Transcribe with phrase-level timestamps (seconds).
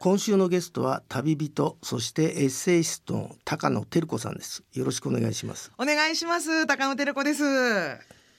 [0.00, 4.64] 今週のゲストは旅人そしてエッセイストの高野照子さんです。
[4.72, 5.70] よろしくお願いします。
[5.78, 6.66] お願いします。
[6.66, 7.44] 高野照子です。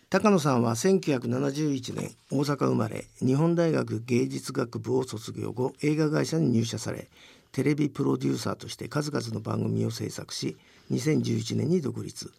[0.09, 7.07] 高野さんは1971年大阪生まれ日本大学芸術学部を卒業後映画会社に入社され
[7.53, 10.57] テレビプロデューサーとして数々の番組を制作し
[10.91, 12.33] 2011年に独立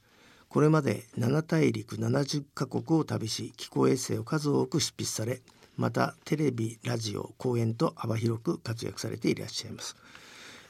[0.49, 5.41] これまで7大陸70カ国を旅し気候エッセイを数多く執筆され
[5.77, 9.97] またテレビラジオ講演と幅広く活躍されていらっしゃいます。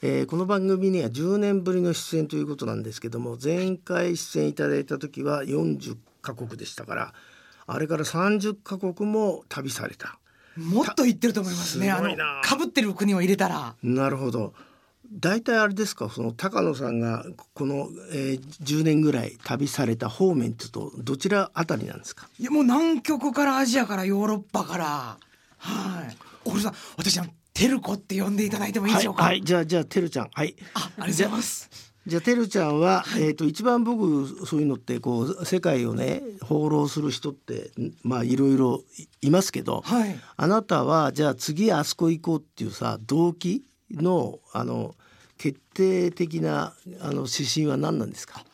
[0.02, 7.14] えー、この番組には10年ぶりの出演ということなんですけども前回出演いただいた時は40カ国でしたから
[7.66, 10.18] あれから30カ国も旅された。
[10.56, 11.90] もっと言ってると思いますね。
[11.90, 13.74] あのかぶってる国を入れたら。
[13.82, 14.54] なるほど
[15.12, 17.24] 大体あれですかその高野さんが
[17.54, 22.28] この、えー、10年ぐらい旅された方面っていうとどちらあたりなんですか？
[22.38, 25.18] いやもう南極からアジアからヨーロッパから。
[25.58, 26.16] はい。
[26.44, 30.30] 小栗さん私はテルコって呼んでいただいてもいいでしょうか、はい、はい、じゃあじゃあテルちゃん。
[30.32, 30.54] はい。
[30.74, 31.86] あありがとうございます。
[32.06, 37.72] じゃあてるちゃんは、はい、えーと、一番僕そういうのってこう世界をね放浪する人って
[38.04, 38.80] まあいろいろ
[39.22, 43.64] いますけど、はい、あなたはじゃあ次あそこ行こうっていうさ動機？
[43.90, 44.94] のあの
[45.38, 48.44] 決定的なあの指針は何なんですか？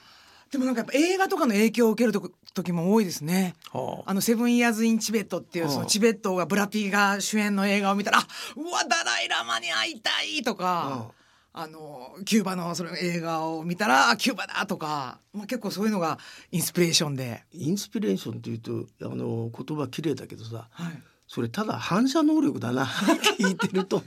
[0.51, 2.21] でもなんかやっぱ映画とかの影響を受ける
[2.55, 3.55] 時も多いですね。
[3.73, 10.65] はあ、あのセブンイヤーズインチベットっていう、そのチベットがブラピーが主演の映画を見たら、うわダライラマに会いたいとか。
[10.65, 11.23] はあ。
[11.55, 16.19] あのキューバのその映画を見たらキューバだとか、まあ、結構そういうのが
[16.51, 17.45] インスピレーションで。
[17.53, 21.03] インスピレーションっていうとあの言葉綺麗だけどさ、はい、
[21.33, 22.85] それただ反射能力だな
[23.41, 24.03] 聞いてると。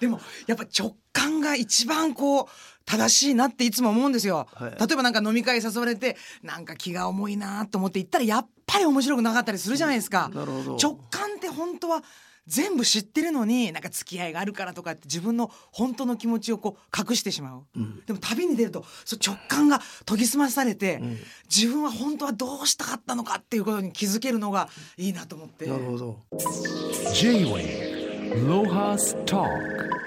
[0.00, 2.46] でもやっぱ直感が一番こう
[2.86, 12.02] 正しいなっていつも思うんですよ、はい、例えばなんか飲み会誘われてなんか気が重いなと思って行ったらやっぱり面白くなかったりするじゃないですか、直感って本当は
[12.46, 21.18] 全部知ってるのになんか付き合いがあるからとかって自分の本当の気持ちをこう隠してしまう、うん、でも旅に出るとそ直感が研ぎ澄まされて、うん、
[21.54, 25.66] 自分は本当はどうしたかったのかっていうことに気づけるのがいいなと思って。
[25.66, 26.18] なるほど。
[27.14, 30.00] J-Way ロハスター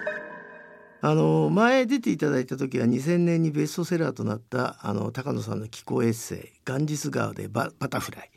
[1.05, 8.31] あの前出ていただいた時は2000年にベストセラーとなったあの高野さんの気候エッセイ「ガンジス川でババタフライ」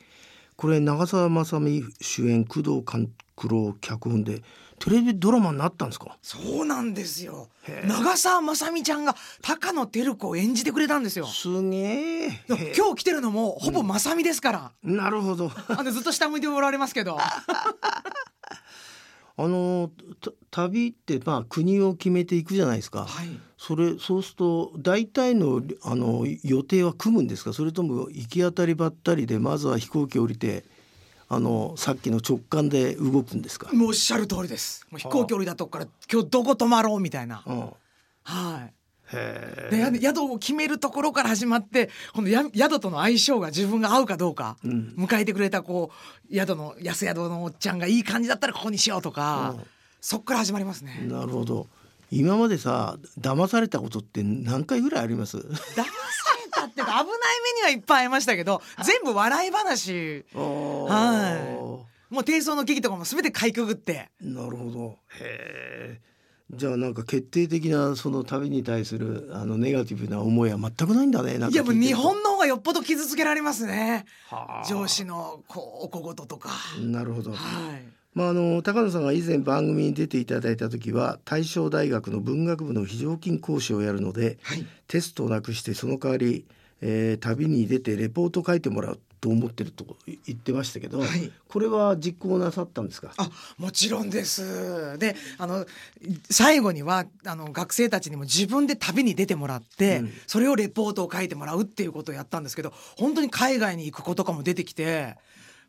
[0.56, 4.43] これ長澤まさみ主演工藤監九郎脚本で。
[4.79, 6.19] テレビドラマになったんですか？
[6.21, 7.49] そうなんですよ。
[7.87, 11.27] 長澤まさみちゃんが高野照子を演じてくれたんですよ。
[11.27, 12.43] すげえ。
[12.77, 15.51] 今日来てるのもほぼまさみですから、うん、なるほど。
[15.69, 17.17] あのずっと下向いておられますけど。
[19.39, 19.91] あの
[20.51, 27.53] 旅ってまあ国を決めていくじゃないですか、はい、それそうすると大体のあの予定は組むんですか？
[27.55, 30.65] それとも行き当たりばったりでまずは飛行機降りて
[31.28, 33.72] あのさっきの直感で動くんですか？
[33.72, 34.87] もうおっしゃる通りです。
[34.91, 37.70] もう飛行機降りたとこから今日どこ泊まろうみたいな、うん、
[38.22, 38.72] はい。
[39.12, 45.92] で宿を決めるところから始まってこの宿との相性が自分が合うかどうか、うん、迎えてくれたこ
[46.28, 49.64] う宿の安宿のおっちゃんがいい感じだったらここにしようとか、うん、
[50.00, 51.04] そっから始まりますね。
[51.08, 51.69] なるほど。
[52.10, 55.38] 今までさ騙されたことって何回ぐらいあります？
[55.38, 55.84] 騙さ
[56.66, 57.09] って危ない目
[57.60, 60.25] にはいっぱいありましたけど全部笑い話。
[60.34, 62.15] はい。
[62.15, 64.10] もう低層の危機とかも全てかいくぐって。
[64.21, 64.99] なるほど。
[65.21, 66.06] へえ
[66.50, 74.05] じゃあなんか決定的なその旅に対するあのネガティブな思いは全くないんだねいやもう日本の方がよっぽど傷つけられますね。
[74.69, 76.50] 上司のこうお小言とか。
[76.81, 86.47] なるほど、はいまあ、あの高野さんが以前番組に出ていただいた時は大正大学の文学部の非常勤講師をやるので、はい、テストをなくしてその代わり、
[86.81, 93.12] えー、旅に出てレポート書いてもらうと思ってると言ってましたけど、はい、これは実行なさったんですか？
[93.19, 93.28] あ
[93.59, 94.97] もちろんです。
[94.99, 95.66] であの
[96.31, 105.16] 最後にはあの学生たちにも自分で旅に出てもらって、うん、それをレポートを書いてもらうっていうことをやったんですけど本当に海外に行く子とかも出てきて。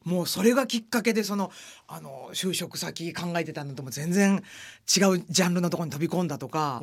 [0.08, 1.52] もうそれがきっかけでその
[1.86, 4.42] あの就職先考えてたのとも全然違う
[4.88, 6.82] ジャンルのところに飛び込んだとか、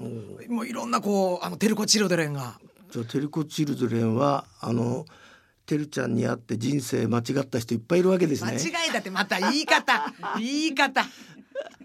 [0.49, 2.61] もういろんなこうあのテルコ・チルドレンが。
[2.91, 5.06] じゃテルコ・チルドレンはあの
[5.65, 8.53] てるちゃんに会って人生間違った人いっぱいいるわけですね。
[8.53, 11.06] 間違いだってまた言い方言い方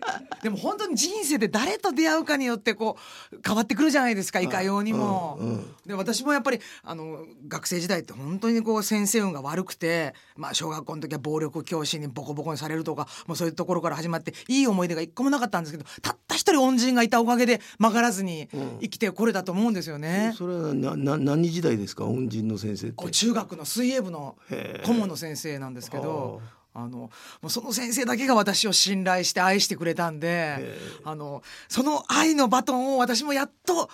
[0.44, 2.98] でも本当に人生で誰と出会うかによってこ
[3.32, 5.38] う変わってくるじゃないですかいかようにも。
[5.40, 18.50] うんうん、で私もやっぱりあの学生時代って本当にこう先生運が悪くて、まあ、小学校の時は暴力教師にボコボコにされるとかもうそういうところから始まっていい思い出が一個もなかったんですけどたった一人恩人がいたおかげで曲がらずに
[18.82, 20.28] 生きてこれたと思うんですよね。
[20.32, 22.06] うん、それはなな何時代ですか？
[22.06, 23.12] 恩人の先生って。
[23.12, 24.38] 中学の水泳部の
[24.86, 26.42] 顧問の先生なんですけど。
[26.84, 27.12] あのも
[27.44, 33.90] うその先生だけが私を信頼して愛してくれたんであのその愛のバトンを私もやっと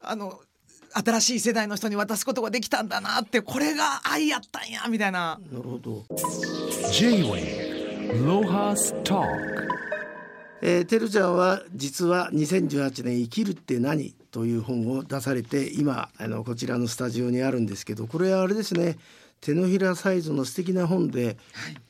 [0.00, 0.40] あの
[0.92, 5.38] 新しい世代の人に渡すことができたんだなってこれが愛やったんやみたいな。
[5.52, 6.04] なるほど
[6.90, 9.22] J-Way ロハスタ
[10.60, 18.96] えー、てるちゃんは実は2018年「生きるって何?」という本を出されて今あのこちらのスタジオにあるんですけどこれはあれですね
[19.40, 21.36] 手のひらサイズの素敵な本で、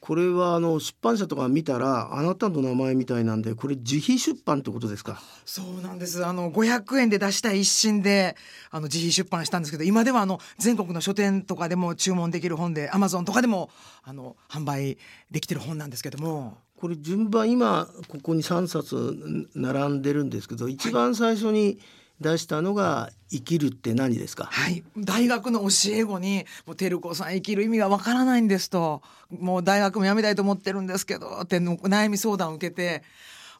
[0.01, 5.21] これはあの出版社とか見たらあなたの名前みたいなんでこれ自費出版ってことですか？
[5.45, 6.25] そうなんです。
[6.25, 8.37] あの500円で出したい一心で
[8.71, 13.71] あの自費出版したんですけど今ではあの全国の書店とかでも注文できる本でアマゾンとかでも
[14.05, 14.99] あの販売
[15.31, 16.59] できてる本なんですけども。
[16.81, 21.81] これ順番今ここに3冊並んでるんですけど一番最初に
[22.21, 33.03] 出したのが「生きるって何ですか?」はい大学の教え子に「もう照子さん生きる意味がわからないんです」と「もう大学も辞めたいと思ってるんですけど」って悩み相談を受けて。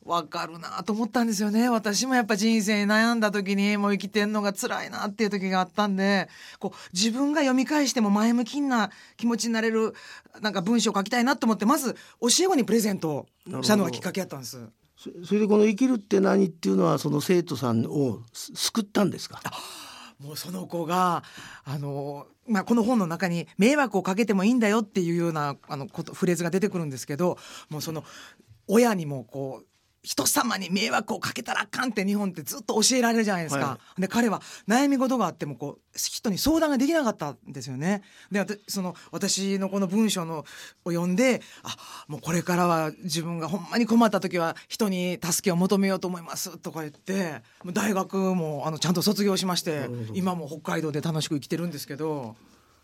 [0.05, 6.29] わかるなと思ったんですよね私もやっぱ人生に悩んだ時にもう生きてんのが辛いなっていう時があったんで
[6.59, 9.95] こう自分が読み返しても前向きな気持ちになれる
[10.41, 13.27] なんか文章を書きたいなと思ってまず教え子にプレゼント
[13.63, 14.59] したのがきっかけやったんです。
[15.25, 19.41] それでこの「生きるって何?」っていうのはその生徒さんを救ったんですか？
[20.19, 21.23] もうその子が
[21.65, 27.39] あの、まあ、この本の中に「迷惑をかけてもいいんだよ」っていうようなあのことフレーズが出てくるんですけど
[27.71, 28.03] もうその
[28.67, 29.67] 親にもこう
[30.03, 33.65] 人様に迷惑をかけたらあかんって日本ってずっと教えられるじゃないですか。
[33.65, 38.03] はい、で彼は悩み事があってもこう人に相談ができなかったんですよね。
[38.31, 40.45] でその私のこの文章の
[40.85, 47.43] を読んであもうこれからは自分がほんまに困った時は人に助けを求めようと思いますとか言って
[47.73, 52.37] 大学もあのちゃんと卒業しまして今も北海道で楽しく生きてるんですけど。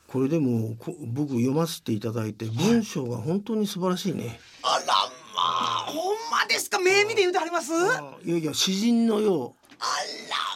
[0.06, 0.76] これでも
[1.06, 4.38] 僕読ませていただいて文章が本当に素晴らしいね。
[4.62, 5.04] はい、あら
[6.40, 7.72] まですか目見で言うてあります？
[8.25, 9.52] いやいや詩人のよう。
[9.78, 9.84] あ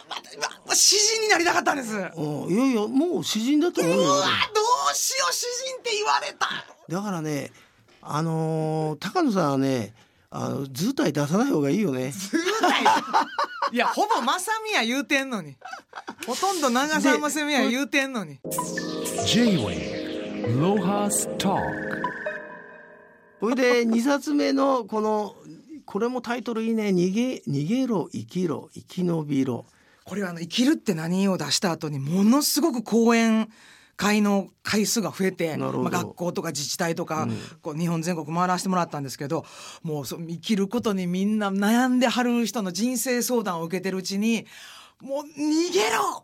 [0.09, 0.21] らま
[0.69, 1.89] た詩人になりたかったんです。
[1.93, 3.99] いやいやもう詩人だと思うよ。
[3.99, 4.07] うわ
[4.53, 4.61] ど
[4.91, 6.47] うしよう詩人って言われた。
[6.93, 7.51] だからね
[8.01, 9.93] あのー、高野さんはね
[10.31, 12.11] あの図体出さない方がいいよね。
[12.11, 12.31] 図
[12.61, 12.83] 体？
[13.71, 15.55] いやほぼまさみや言うてんのに。
[16.25, 18.39] ほとんど長澤まさみや言うてんのに。
[19.27, 21.59] J-Way ロハスター
[23.39, 25.35] それで2冊目のこの
[25.89, 26.89] これもタイトルいいね。
[26.89, 29.65] 逃げ逃げろ生きろ生き延びろ。
[30.03, 33.49] これはあの生きるって何を出した後にものすごく講演
[33.97, 39.45] 会の回数が増えて、まあ、学校とか自治体とか、うん、こう日本全国回らせてもらったんですけど
[39.81, 44.45] もうそ生きることにみんな悩んではる人の人生相談を受けてるうちに
[45.01, 46.23] もう逃げろ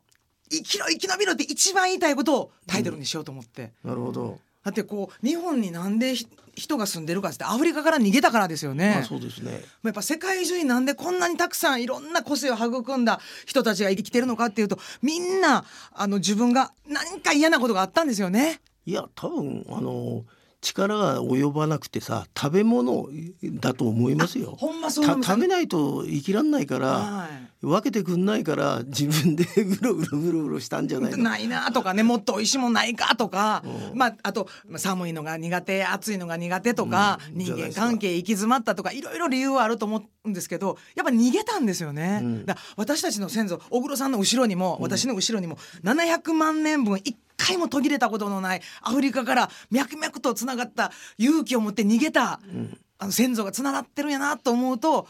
[0.52, 3.74] 生きろ生き延びろって一番言いたいことをタイトルにしようと思って。
[3.84, 6.16] うん、なるほどだってこう日本になんで
[6.56, 8.94] 人が住んでるかってアフリカから逃げたからですよね。
[8.96, 9.64] まあ、そうですね。
[9.84, 18.60] やっぱ世界中になんでこんなにたくさんいろんな個性を育んだ人たちが生きてるのかっていうとみんなあの自分が何か嫌なことがあったんですよね。
[18.88, 20.26] いや多分あの
[20.66, 23.08] 力が及ばなくてさ食べ物
[23.44, 24.56] だと思いますよ。
[24.58, 27.28] ほんまそう食べないと生きらんないから、は
[27.62, 31.18] い、分けてくんないから自分で ぐるぐるぐるぐるしたんじゃないの。
[31.18, 42.22] ないなとかねもっと美味しいもんないかとか、うん、まああと寒いのが苦手暑いのが苦手とか、うん、人間関係行き詰まったとかいろいろ理由はあると思うんですけどやっぱ逃げたんですよね。
[42.24, 55.08] うん、だ私たちの先祖小黒さんの後ろにも私の後ろにも700万年分一回も途切れたことのないアフリカから脈々とつながった勇気を持って逃げた、うん、あの先祖がつながってるんやなと思うと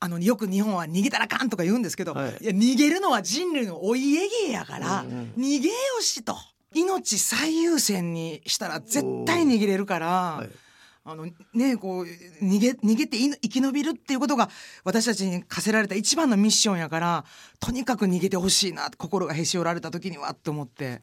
[0.00, 6.36] あのよく日本は逃げたらあかんとか言うんですけど、はい、いや逃げるのは人類のお家芸やから、うんうん、逃げよしと。
[6.74, 10.46] 命最優先にしたら絶対逃げれるから。
[11.04, 12.04] あのねこう
[12.44, 14.50] 逃げ逃げて生き延びるっていうことが
[14.84, 17.24] 私たちに課せられた一番のミッションやから
[17.60, 21.00] とにかく逃げてほしいな心がへし折られた時にはと思って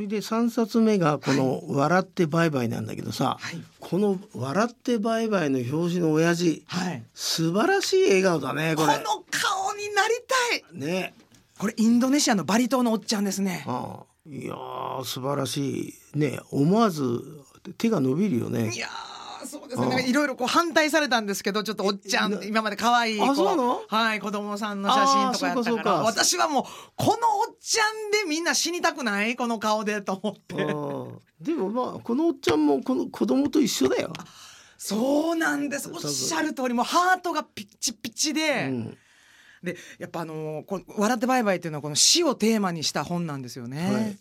[0.00, 8.94] それで3冊目がこの「笑ってバイバイ」なんだけどさ、はい、この「笑ってバイバイ」の表紙の親父、はい、素晴らしい笑顔だねこれ。
[8.94, 10.80] この顔になりたい。
[10.80, 11.12] ね。
[11.58, 13.62] これインドネシアのバリ島のおっちゃんですね。
[13.66, 14.06] ああ。
[14.26, 14.54] いや
[15.04, 16.18] 素晴らしい。
[16.18, 17.22] ね思わず
[17.76, 18.72] 手が伸びるよね。
[18.74, 19.09] いやそうですね
[20.06, 23.82] いろいろこう反対されたんですけどちょっとおっちゃん今まで可愛いあそうなの？
[23.88, 25.94] はい子供さんの写真とかやったから。
[26.02, 26.64] 私はもう
[26.96, 29.36] このおっちゃんでみんな死にたくない？
[29.36, 30.56] この顔でと思って。
[31.40, 34.12] でもまあこのおっちゃんもこの子供と一緒だよ。
[34.76, 35.90] そうなんです。
[35.92, 38.98] おっしゃる通りもうハートがピッチピチで、うん、
[39.62, 44.18] でやっぱあのこ「笑ってバイバイ」っていうのはこの死をテーマにした本なんですよね、はい、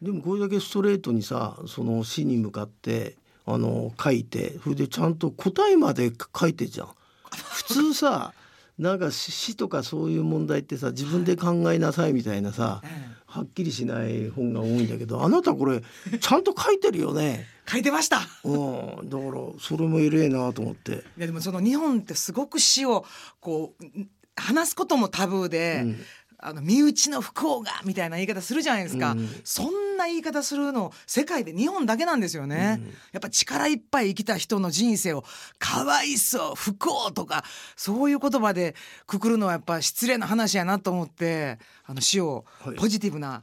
[0.00, 3.17] でもこれだけストレートにさその死に向かって
[3.50, 6.88] あの書いてそれでちゃんと答えまで書いてじゃん。
[7.30, 8.32] 普通さ
[8.78, 12.80] なんか死とかそういう問題ってさ自分で考えなさいみたいなさ、
[13.26, 15.82] はっきりしない本が多いんだけどあなたこれ
[16.20, 17.46] ちゃんと書いてるよね。
[17.68, 18.20] 書いてました。
[18.44, 20.92] うん、だからそれも偉いなと思って。
[20.92, 23.04] いやでもその日本ってすごく死を
[23.40, 26.00] こうん話すこともタブーで、うん
[26.40, 32.80] あの身内の不幸がみたいな言い方するじゃないですか、うんそんな言い方するの世界で日本だけなんですよね、
[33.12, 35.24] やっぱ力いっぱい生きた人の人生を
[35.58, 37.44] かわいそう不幸とか
[37.76, 38.74] そういう言葉で
[39.06, 42.76] くくるのはやっぱ失礼な話やなと思ってあの死をはい。
[42.76, 43.42] ポジティブな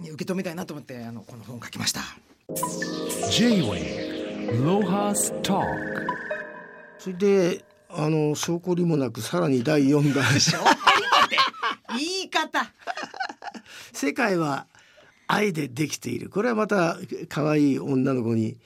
[0.00, 2.00] に受け止めたいなと思ってあのこの本を書きました。
[3.30, 5.64] J-Wave Lohas Talk
[6.98, 10.24] それであの証拠りもなくさらに第4弾。
[11.96, 12.72] 言い方。
[13.92, 14.66] 世界は
[15.26, 16.28] 愛でできている。
[16.28, 18.56] これはまた可愛い女の子に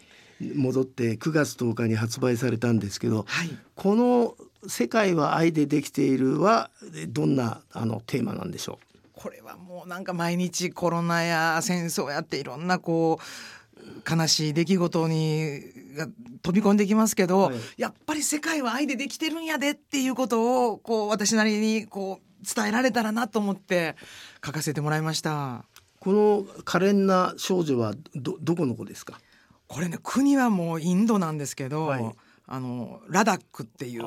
[0.40, 3.50] 戻って9月10日に発売されたんですけど、はい。
[3.74, 4.36] この
[4.66, 6.70] 「世界は愛でできているは」
[7.08, 8.78] どんなあのテーマなんでしょ
[9.12, 15.60] これはもうなんか毎日コロナや戦争やっていろんなこう悲しい出来事に
[15.96, 16.08] が
[16.42, 17.56] 飛び込んできますけど、はい。
[17.76, 23.96] やっぱり世界は愛でできてるんやでっていうことをこう私なりにこう伝えられたらなと思って
[24.44, 25.64] 書かせてもらいました。
[26.00, 29.20] うこの可憐な少女はどどこの子ですか？
[29.66, 32.12] これね国はもうインドなんですけど、はい。
[32.50, 34.02] あのラダックっていう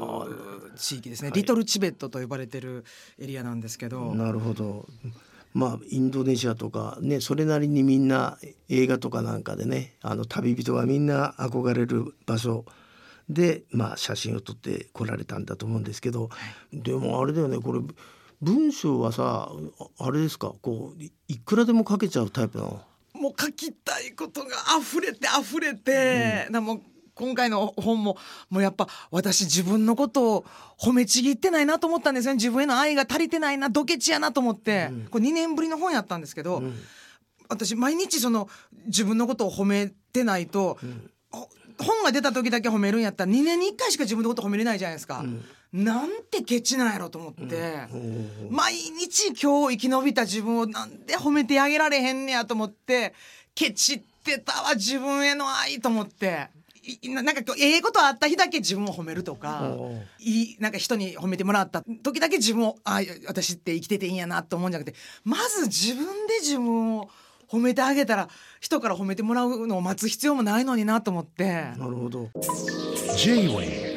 [0.75, 1.39] 地域ですね、はい。
[1.39, 2.85] リトルチベットと呼ばれてる
[3.19, 4.87] エリアなんですけど、なるほど。
[5.53, 12.65] まあインドネシアとかねそれなりにみんな映画とかなんかでねあの旅人がみんな憧れる場所
[13.29, 16.31] でまあ写真を撮って来られたんだと思うんですけど、
[16.73, 17.81] でもあれだよねこれ
[18.41, 19.51] 文章はさ
[19.99, 20.53] ああれですか？
[20.61, 22.81] こういいくらでも書けちゃうタイプなの？
[23.13, 26.81] もう書きたいことが溢れて溢れて、なもう
[27.13, 28.17] 今回の本も
[28.49, 30.45] もうやっぱ私自分のことを
[30.79, 32.37] 褒めちぎってないなと思ったんですよね。
[32.37, 36.63] 自分への愛が足りてないなドケチやなと思って、これ2年ぶりの本やったんですけど、
[37.47, 38.49] 私毎日その
[38.87, 40.79] 自分のことを褒めてないと、
[41.29, 45.23] ほ本が出た時だけ褒めるんやったら2年に1回しか自分のこと褒めれないじゃないですか。
[45.73, 47.87] なんてケチなんやろと思って、
[48.49, 53.13] 毎日今日生き延びた自分をなんで褒めてあげられへんねやと思って。
[53.55, 56.49] ケチってたわ自分への愛と思って。
[57.03, 59.77] いななんかええことあった日だけ自分を褒めるとか。
[60.19, 64.97] いいなんか人に褒めてもらった時だけ自分をあ私って生きてていいんやなと思うんじゃなくて。
[65.23, 67.09] まず自分で自分を
[67.47, 71.45] 褒めてあげたら人から褒めてもらうのを待つ必要もないのになと思って。
[71.77, 72.29] なるほど。
[73.15, 73.90] Talk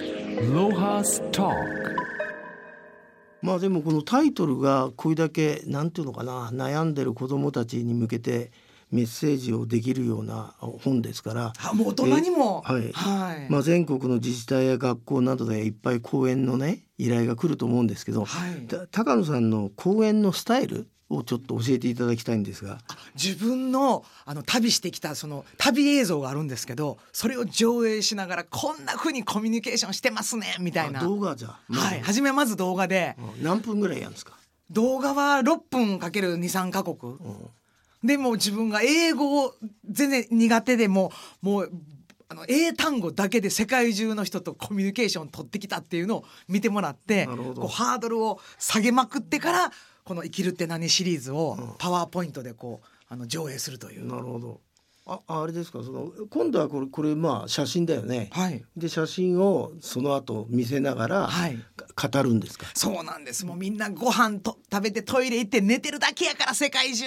[3.43, 8.51] まあでもこのタイトルがこれだけなんていうのかな悩んでる子どもたちに向けて
[8.91, 11.53] メッセージをできるような本ですから。
[11.59, 12.65] あもう大人にも。
[12.69, 12.93] えはい。
[12.93, 13.51] はい。
[13.51, 18.67] まあ、全国の自治体や学校などでいっぱい講演のね依頼が来ると思うんですけど、はい。
[18.67, 22.79] た高野さんの講演のスタイルをちょっと教えていただきたいんですが。
[23.15, 31.01] 自分のあの旅してきたその旅映像があるんですけどそれを上映しながらこんな風にコミュニケーションしてますねみたいな。
[31.01, 31.49] あ動画じゃ。
[31.49, 32.01] あはい。
[32.01, 33.17] 初めまず動画で。
[33.39, 33.45] うん。
[33.45, 34.33] 何分ぐらいやるんですか、
[34.71, 36.97] 動画は6分かける23カ国。
[37.03, 37.51] うん。
[38.03, 39.55] でもう自分が英語を
[39.89, 41.73] 全然苦手でももう
[42.29, 49.73] あの英単語だけで世界中の人とコミュニケーション取ってきたっていうのを見てもらってこうハードルを下げまくってから
[50.05, 54.07] この「生きるって何?」シリーズをパワーポイントでこうあの上映するという。
[54.07, 54.61] なるほど。
[55.07, 55.83] ああれですか？
[55.83, 58.65] その今度はこれこれまあ写真だよね、はい。
[58.75, 61.59] で写真をその後見せながら、はい。
[61.95, 62.67] か語るんですか？
[62.75, 63.45] そうなんです。
[63.45, 67.05] もうみんなご飯と食べてトイレ行って寝てるだけやから世界中、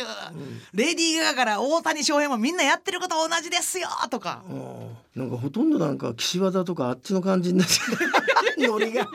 [0.73, 4.43] レディー・ガガから大谷翔平もみんなやってること同じですよとか。
[4.47, 7.83] うんなんかほとんどなんか岸和田とかあっちの感じになっちゃ
[8.59, 8.61] う。
[8.61, 9.07] ノリが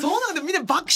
[0.00, 0.88] そうなんでみんな爆笑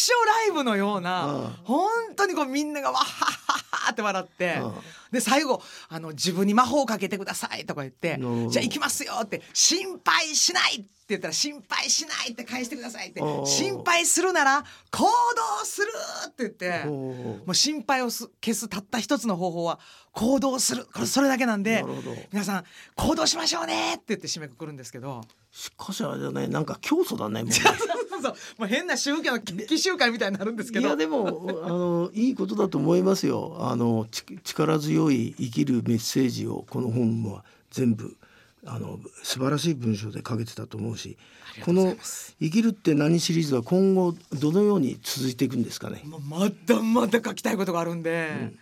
[0.47, 1.47] ライブのような、うん。
[1.64, 4.73] 本当にこうみんながわっはっはっはって笑って、うん。
[5.12, 15.88] で最後あの「自分に魔法をかけてください」とか言ってなるほど「じゃあ行きますよ」って「心配しない」って言ったら「心配しない」って返してくださいっておー「心配するなら行動する」
[16.28, 16.88] って言って。
[16.88, 19.78] おもーう心配をす消すたった一つの方法は
[20.12, 20.87] 行動する。
[20.87, 21.85] これそれだけなんで
[22.32, 22.64] 皆さん
[22.97, 25.23] 行動しましょうねって言って締めくくるんですけど。
[25.50, 27.59] しかしあれだねなんか教祖だねもうね
[28.21, 30.88] そうもう変な宗教の奇襲会みたいになるんですけど。
[30.88, 33.57] いやでもあのいいことだと思いますよ。
[33.61, 38.16] あのち力強い生きるメッセージをこの本は全部
[38.64, 41.16] あの素晴らしい文章で書けてたと思うし
[41.64, 41.97] この
[42.40, 46.02] 「生きるって何?」シリーズは今後どのように続いていくんですかね？
[46.28, 48.52] まだまだ書きたいことがあるんで、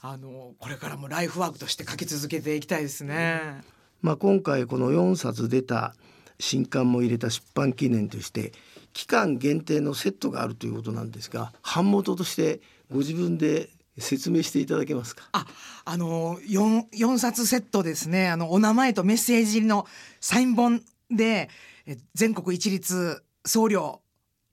[0.00, 3.62] あのこれからもライフワークとして書き続けていきたいですね。
[4.00, 5.94] まあ、今回この4冊出た
[6.38, 8.52] 新刊も入れた出版記念として
[8.94, 12.60] 期間限定のセットがあるということなんですが版元として
[12.90, 15.28] ご自分で説明していただけますか？
[15.32, 15.46] あ、
[15.84, 18.28] あの四四冊セットですね。
[18.28, 19.86] あのお名前とメッセージ入りの
[20.20, 21.48] サイン本で
[21.86, 24.00] え全国一律送料、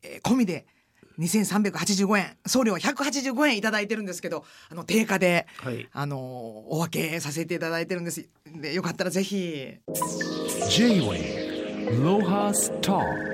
[0.04, 0.66] えー込みで
[1.20, 2.38] 2385円。
[2.46, 5.88] 送料185円いただいてるんですけどあの定価で、はい。
[5.92, 6.18] あの
[6.70, 8.28] お分けさせていただいてるんです。
[8.46, 9.78] でよかったらぜひ。
[10.70, 13.31] J-Way Lohas Talk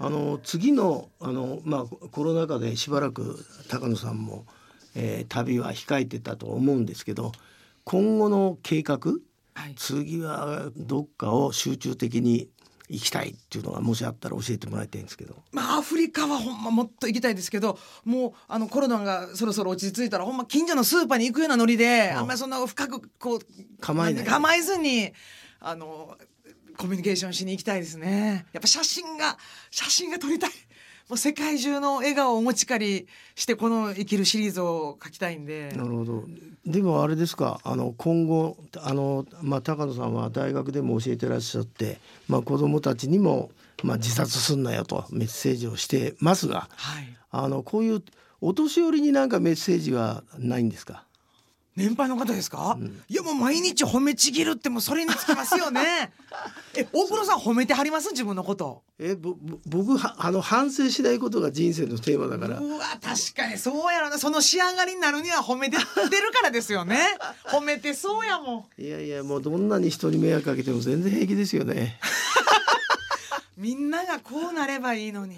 [0.00, 4.46] あの次のあの、まあ、コロナ禍でしばらく高野さんも、
[4.94, 7.32] えー旅は控えてたと思うんですけど
[7.84, 8.98] 今後の計画
[9.54, 9.74] はい。
[9.76, 12.48] 次はどっかを集中的に
[12.88, 15.36] 行きたいっていうのがもしあったら教えてもらいたいんですけど。
[15.52, 22.22] まあアフリカはほんまもっと行きたいですけどもうあのコロナがそろそろ落ち着いたらほんま近所のスーパーに行くようなノリでああ。
[22.22, 23.40] んまりそんな深くこう
[23.80, 24.24] 構えない。
[24.24, 25.12] 構えずに
[25.60, 26.16] あの
[26.78, 29.36] コミュニケーションしに行きたいですねやっぱ写真が
[29.70, 30.50] 写真が撮りたい
[31.10, 36.24] もう世界中の笑顔をお持ち帰りしてこの生きるシリーズを書きたいんでなるほど。
[36.66, 37.60] でもあれですか。
[37.64, 43.50] あの今後あのまあ高野さんは大学でも教えてらっしゃって、まあ子供たちにも
[43.82, 48.02] まあ自殺すんなよとメッセージをしてますが、はいあのこういう
[48.42, 51.04] お年寄りになんかメッセージはないんですか？
[51.74, 52.76] 年配の方ですか、
[53.08, 56.12] いやもう毎日褒めちぎるってもうそれにつきますよね
[56.78, 58.10] え大黒さん褒めてはります？
[58.12, 58.82] 自分のこと。
[58.98, 62.60] えぼぼ僕はあの反省しないことが人生のテーマだから。
[62.60, 64.18] うわ確かにそうやろな。
[64.18, 66.98] その仕上がりになるには褒めて出るからですよね。
[67.46, 68.82] 褒めてそうやもん。
[68.82, 71.98] いやいやもうどんなに人に迷惑かけても全然平気ですよね。
[73.56, 75.34] みんながこうなればいいのに。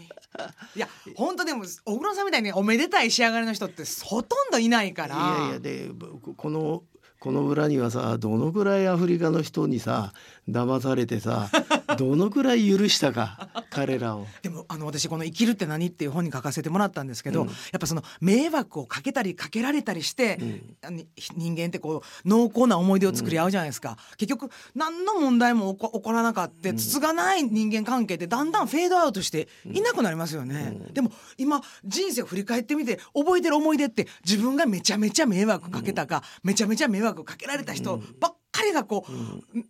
[0.76, 5.14] いや本当でも小黒さんみたいにおめでたい仕上がりの人ってほとんどいないから。
[5.16, 5.90] いやいやで
[6.22, 6.82] ここの
[7.18, 10.12] この裏にはさどのくらいアフリカの人にさ
[10.50, 11.48] 騙されてさ
[11.96, 14.26] どのくらい許したか 彼らを。
[14.42, 20.38] でもあの私この「生きるって何?」っていう本に書かせてもらったんですけど、やっぱその迷惑をかけたりかけられたりして、
[20.82, 21.02] あの
[21.36, 39.12] 人間ってこう濃厚な思い出を作り合うじゃないですか、結局何の問題も起こ起こらなかったつつがない人間関係ってだんだんフェードアウトしていなくなりますよね、でも今人生を振り返ってみて覚えてる思い出って自分がめちゃめちゃ迷惑かけたか、めちゃめちゃ迷惑かけられた人ばっかりがこう、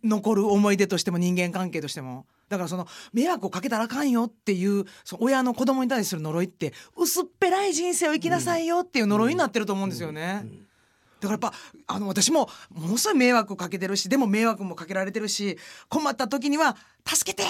[0.03, 10.45] 残る思い出としても人間関係としてもだからその迷惑をかけたらあかんよっていうその親の子供に対する呪いって薄っぺらい人生を生きなさいよっていう呪いになってると思うんですよね。
[11.21, 11.53] だからやっぱ
[11.87, 16.75] あの私もものすごい迷惑をかけてるしでも迷惑もかけられてるし困った時には
[17.07, 17.43] 「助けて!」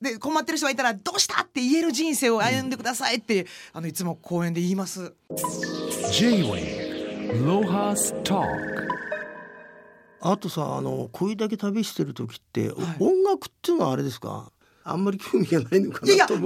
[0.00, 5.14] で困ってる人がいたら「どうした?」って言える人生を歩んでくださいって、あのいつも講演で言います。
[6.12, 8.46] J-Way Lohas Talk
[10.26, 12.76] あとさあのこれだけ旅してる時って、はい。
[12.98, 14.50] 音楽っていうのはあれですか？
[14.86, 16.36] あんまり興味がないのかいや興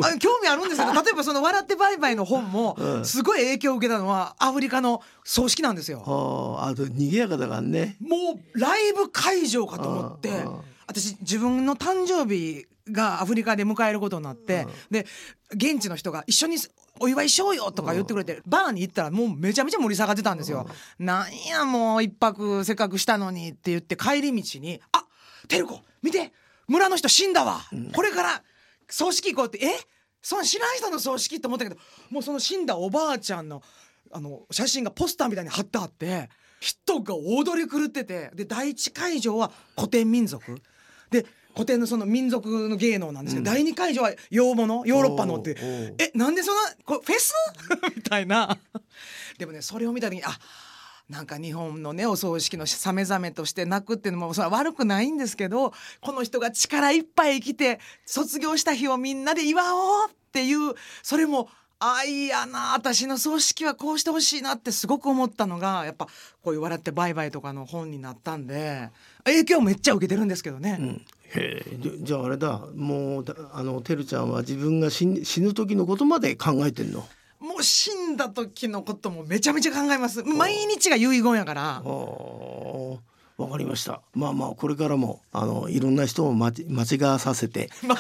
[0.40, 3.04] 味あるんですよ 例えばその「笑ってバイバイ」の本もうん。
[3.04, 6.02] すごい影響を受けたのはアフリカの葬式なんですよ。
[6.06, 7.96] はあ、あと賑やかだからね。
[8.00, 10.30] もうライブ会場かと思って。
[10.86, 15.06] 私自分の誕生日がアフリカで迎えることになってで
[15.52, 16.56] 現地の人が一緒に
[17.00, 20.68] お祝いしようよとか言ってくれてバーに行ったらもうめちゃめちゃ盛り下がってたんですよ。
[20.98, 25.04] なんやもう一泊せっかくしたのにって言って帰り道に「あ
[25.46, 26.32] テルコ見て
[26.66, 27.60] 村の人死んだわ。
[27.94, 28.42] これから
[28.88, 29.70] 葬式行こう」って「え？
[30.20, 33.62] そんな知らん人の葬式?」って思ったけどもうその死んだおばあちゃんの
[34.10, 36.28] あの写真がポスターみたいに貼ってあって
[36.60, 40.60] 人が踊り狂っててで第一会場は古典民族。
[41.10, 45.56] で古典のその民族の芸能なんですけど、第二会場は洋物ヨーロッパのって
[45.98, 47.34] えなんでそんなこフェス？
[47.96, 48.58] みたいな。
[49.38, 50.38] でもねそれを見た時にあ
[51.08, 61.48] なんか日本のねお葬式のさめざめとして泣くっていうのもそれは悪くないんですけどこの人が力いっぱい生きて卒業した日をみんなで祝おうっていうそれも
[61.80, 66.06] あいやな私の葬式はこうしてほしいなってすごく思ったのがやっぱ
[66.42, 68.90] こういう「笑ってバイバイ」とかの本になったんで
[69.24, 70.76] 影響めっちゃ受けてるんですけどね。
[70.80, 77.06] うんへえじゃああれだもうだあのてるちゃんは自分が死ん死ぬ時のことまで考えてんの？
[77.38, 84.00] もう死んだ時のこともめちゃめちゃ考えます毎日が遺言やからはあわかりました。
[84.14, 87.70] まあまあこれからもあのいろんな人を間違間違わさせて。
[87.86, 87.98] 間違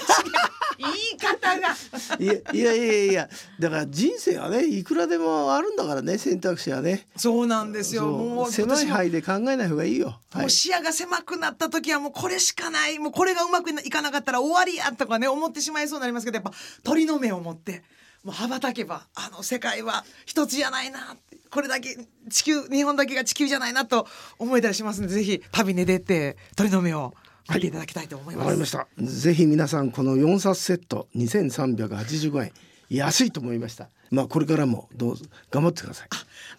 [2.18, 7.06] いやいやいやいやだから人生はねいくらでもあるんだからね選択肢はね。
[7.16, 10.20] そうなんですよもう狭い範囲で考えない方がいいよ。
[10.32, 10.50] はいもう。
[10.50, 17.82] 視野が狭くなった時はもうこれしかないもうこれがうまくいかなかったら終わりやとかね思ってしまいそうになりますけどやっぱ鳥の目を持って
[18.24, 21.96] もう羽ばたけばあの世界は一つじゃないなってこれだけ
[22.28, 24.06] 地球日本だけが地球じゃないなと
[24.38, 27.14] 思えたりしますのでぜひ旅に出て鳥の目を
[27.54, 28.48] 見ていただきたいと思いわます。
[28.48, 32.52] かりましたぜひ皆さんこの4冊セット2385円
[32.90, 36.08] 安いと思いましたまあこれからもどうぞ頑張ってください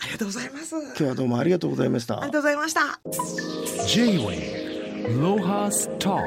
[0.01, 0.75] ありがとうございます。
[0.75, 2.99] あ今日はどうもありがとうございましたりがとうございました。
[3.87, 6.21] J-Wave Lohas Talk